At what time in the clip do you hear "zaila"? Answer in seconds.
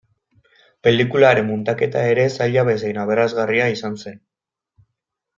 2.37-2.63